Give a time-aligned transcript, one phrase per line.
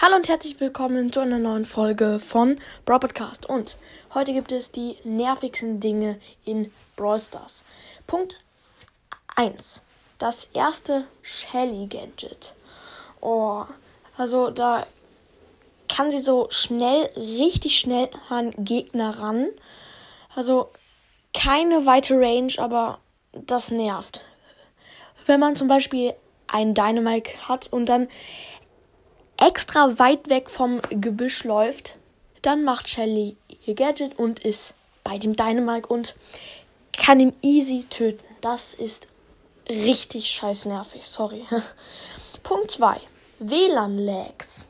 [0.00, 3.46] Hallo und herzlich willkommen zu einer neuen Folge von Brawl Podcast.
[3.46, 3.78] Und
[4.14, 7.64] heute gibt es die nervigsten Dinge in Brawl Stars.
[8.06, 8.38] Punkt
[9.34, 9.82] 1.
[10.20, 12.54] Das erste Shelly Gadget.
[13.20, 13.64] Oh,
[14.16, 14.86] also da
[15.88, 19.48] kann sie so schnell, richtig schnell an Gegner ran.
[20.36, 20.70] Also
[21.34, 23.00] keine weite Range, aber
[23.32, 24.22] das nervt.
[25.26, 26.14] Wenn man zum Beispiel
[26.46, 28.06] einen Dynamite hat und dann
[29.38, 31.96] extra weit weg vom Gebüsch läuft,
[32.42, 33.36] dann macht Shelly
[33.66, 36.14] ihr Gadget und ist bei dem Dynamite und
[36.92, 38.24] kann ihn easy töten.
[38.40, 39.06] Das ist
[39.68, 41.44] richtig scheiß nervig, sorry.
[42.42, 43.00] Punkt 2.
[43.38, 44.66] WLAN-Lags.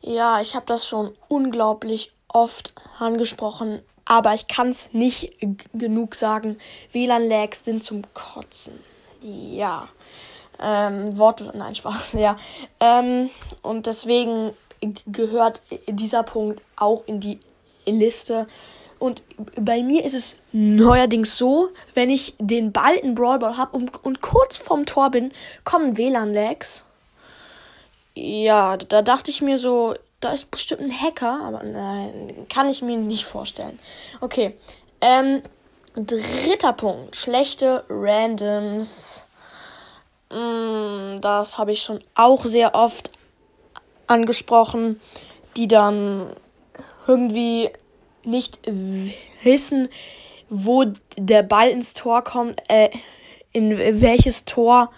[0.00, 5.36] Ja, ich habe das schon unglaublich oft angesprochen, aber ich kann es nicht
[5.72, 6.58] genug sagen.
[6.92, 8.78] WLAN-Lags sind zum Kotzen.
[9.20, 9.88] Ja.
[10.60, 12.36] Ähm, Wort, nein, Spaß, ja.
[12.80, 13.30] Ähm,
[13.62, 14.52] und deswegen
[15.06, 17.38] gehört dieser Punkt auch in die
[17.86, 18.46] Liste.
[18.98, 19.22] Und
[19.56, 24.04] bei mir ist es neuerdings so, wenn ich den Ball in Brawl Ball habe und,
[24.04, 25.32] und kurz vorm Tor bin,
[25.64, 26.82] kommen WLAN-Lags.
[28.14, 32.80] Ja, da dachte ich mir so, da ist bestimmt ein Hacker, aber nein, kann ich
[32.80, 33.78] mir nicht vorstellen.
[34.22, 34.56] Okay,
[35.02, 35.42] ähm,
[35.94, 39.25] dritter Punkt, schlechte Randoms.
[40.30, 43.10] Mm, das habe ich schon auch sehr oft
[44.06, 45.00] angesprochen,
[45.56, 46.26] die dann
[47.06, 47.70] irgendwie
[48.24, 48.60] nicht
[49.42, 49.88] wissen,
[50.48, 50.84] wo
[51.16, 52.90] der Ball ins Tor kommt, äh,
[53.52, 54.90] in welches Tor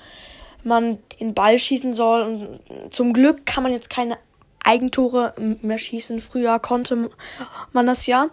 [0.65, 2.23] man den Ball schießen soll.
[2.23, 4.19] Und zum Glück kann man jetzt keine
[4.65, 6.21] Eigentore mehr schießen.
[6.21, 7.11] Früher konnte
[7.73, 8.29] man das ja.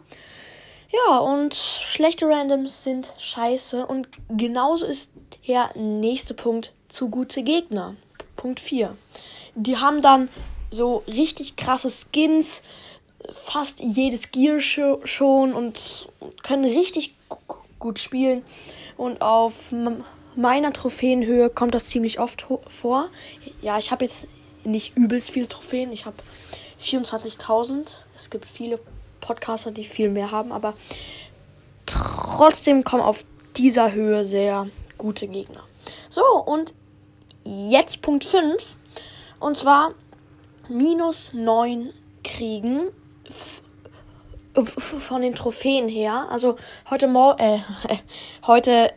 [0.89, 3.85] Ja, und schlechte Randoms sind scheiße.
[3.85, 5.11] Und genauso ist
[5.47, 7.95] der nächste Punkt zu gute Gegner.
[8.35, 8.95] Punkt 4.
[9.55, 10.29] Die haben dann
[10.71, 12.61] so richtig krasse Skins,
[13.31, 16.09] fast jedes Gear schon und
[16.43, 17.15] können richtig
[17.79, 18.43] gut spielen.
[18.97, 19.71] Und auf
[20.35, 23.09] meiner Trophäenhöhe kommt das ziemlich oft vor.
[23.61, 24.27] Ja, ich habe jetzt
[24.63, 25.91] nicht übelst viele Trophäen.
[25.91, 26.17] Ich habe
[26.81, 27.85] 24.000.
[28.15, 28.79] Es gibt viele
[29.21, 30.73] Podcaster, die viel mehr haben, aber
[31.85, 33.25] trotzdem kommen auf
[33.57, 34.67] dieser Höhe sehr
[34.97, 35.63] gute Gegner.
[36.09, 36.73] So, und
[37.43, 38.77] jetzt Punkt 5.
[39.39, 39.93] Und zwar
[40.69, 41.91] minus 9
[42.23, 42.89] kriegen
[44.63, 46.27] von den Trophäen her.
[46.29, 46.55] Also
[46.89, 47.59] heute Morgen, äh,
[48.47, 48.93] heute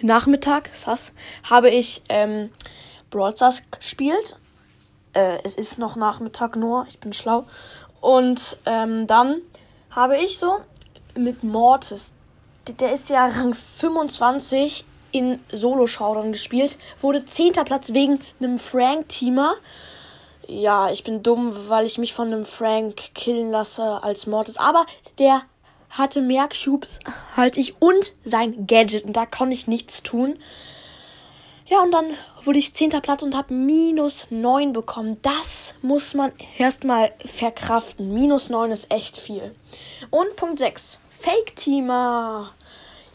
[0.00, 1.12] Nachmittag, sass,
[1.42, 2.50] habe ich ähm,
[3.10, 4.38] Brawl Stars gespielt.
[5.12, 7.44] Äh, es ist noch Nachmittag nur, ich bin schlau.
[8.00, 9.40] Und ähm, dann
[9.90, 10.58] habe ich so
[11.16, 12.12] mit Mortis,
[12.68, 17.52] der ist ja Rang 25 in Solo-Showdown gespielt, wurde 10.
[17.64, 19.54] Platz wegen einem Frank-Teamer.
[20.46, 24.56] Ja, ich bin dumm, weil ich mich von einem Frank killen lasse als Mortis.
[24.56, 24.86] Aber
[25.18, 25.42] der
[25.90, 26.98] hatte mehr Cubes
[27.36, 29.04] als ich und sein Gadget.
[29.04, 30.38] Und da konnte ich nichts tun.
[31.66, 32.06] Ja, und dann
[32.44, 32.90] wurde ich 10.
[33.02, 35.18] Platz und habe minus 9 bekommen.
[35.20, 38.14] Das muss man erstmal verkraften.
[38.14, 39.54] Minus 9 ist echt viel.
[40.10, 40.98] Und Punkt 6.
[41.10, 42.54] Fake-Teamer.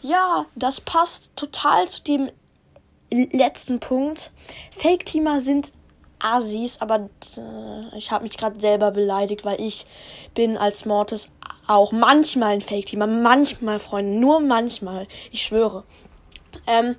[0.04, 2.30] Ja, das passt total zu dem
[3.10, 4.32] letzten Punkt.
[4.70, 5.72] Fake-Teamer sind
[6.18, 9.86] Assis, aber äh, ich habe mich gerade selber beleidigt, weil ich
[10.34, 11.28] bin als Mortis
[11.66, 13.06] auch manchmal ein Fake-Teamer.
[13.06, 15.08] Manchmal, Freunde, nur manchmal.
[15.32, 15.84] Ich schwöre.
[16.66, 16.96] Ähm,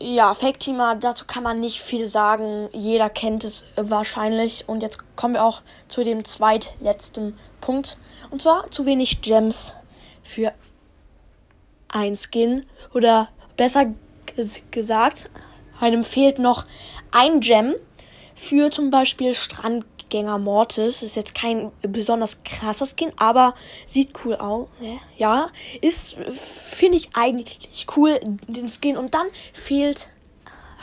[0.00, 2.68] ja, Fake-Teamer, dazu kann man nicht viel sagen.
[2.72, 4.68] Jeder kennt es wahrscheinlich.
[4.68, 7.98] Und jetzt kommen wir auch zu dem zweitletzten Punkt.
[8.32, 9.76] Und zwar zu wenig Gems
[10.24, 10.52] für
[11.96, 12.64] ein Skin
[12.94, 13.94] oder besser
[14.70, 15.30] gesagt,
[15.80, 16.64] einem fehlt noch
[17.12, 17.74] ein Gem
[18.34, 21.02] für zum Beispiel Strandgänger Mortis.
[21.02, 23.54] Ist jetzt kein besonders krasser Skin, aber
[23.86, 24.68] sieht cool aus.
[24.80, 24.98] Ne?
[25.16, 25.48] Ja,
[25.80, 28.96] ist, finde ich eigentlich cool, den Skin.
[28.96, 30.08] Und dann fehlt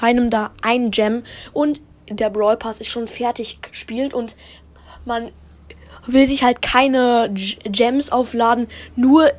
[0.01, 4.35] einem da ein Gem und der Brawl Pass ist schon fertig gespielt und
[5.05, 5.31] man
[6.05, 9.31] will sich halt keine Gems aufladen, nur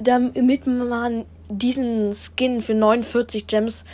[0.00, 3.84] damit man diesen Skin für 49 Gems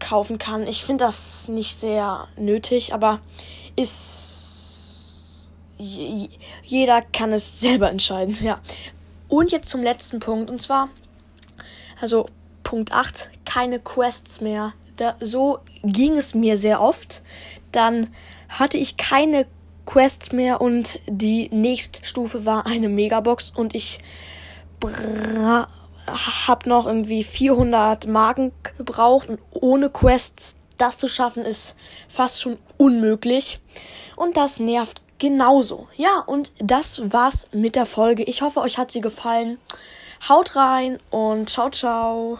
[0.00, 0.66] kaufen kann.
[0.66, 3.20] Ich finde das nicht sehr nötig, aber
[3.76, 8.60] ist jeder kann es selber entscheiden, ja.
[9.28, 10.88] Und jetzt zum letzten Punkt und zwar
[12.00, 12.26] also
[12.62, 14.72] Punkt 8, keine Quests mehr.
[14.96, 17.22] Da, so ging es mir sehr oft.
[17.72, 18.08] Dann
[18.48, 19.46] hatte ich keine
[19.86, 24.00] Quests mehr und die nächste Stufe war eine Megabox und ich
[26.06, 31.76] hab noch irgendwie 400 Marken gebraucht und ohne Quests das zu schaffen ist
[32.08, 33.60] fast schon unmöglich.
[34.16, 35.88] Und das nervt genauso.
[35.96, 38.24] Ja, und das war's mit der Folge.
[38.24, 39.58] Ich hoffe, euch hat sie gefallen.
[40.28, 42.38] Haut rein und ciao, ciao.